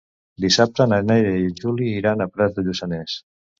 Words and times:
Dissabte 0.45 0.87
na 0.93 0.99
Neida 1.09 1.35
i 1.35 1.45
en 1.51 1.61
Juli 1.61 1.91
aniran 1.93 2.27
a 2.27 2.29
Prats 2.35 2.59
de 2.59 2.67
Lluçanès. 2.71 3.23